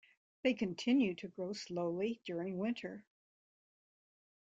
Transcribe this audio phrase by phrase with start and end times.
[0.41, 3.05] They continue to grow slowly during winter.